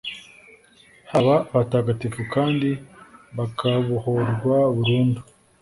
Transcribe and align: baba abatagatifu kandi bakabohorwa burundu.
baba 1.09 1.35
abatagatifu 1.51 2.21
kandi 2.33 2.69
bakabohorwa 3.37 4.57
burundu. 4.75 5.19